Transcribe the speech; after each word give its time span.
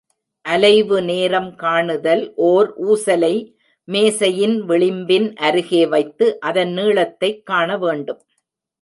அலைவு 0.49 1.03
நேரம் 1.03 1.55
காணுதல் 1.55 2.31
ஓர் 2.35 2.73
ஊசலை 2.83 3.53
மேசையின் 3.87 4.65
விளிம்பின் 4.65 5.35
அருகே 5.35 5.87
வைத்து 5.87 6.39
அதன் 6.39 6.73
நீளத்தைக் 6.73 7.45
காண 7.45 7.77
வேண்டும். 7.77 8.21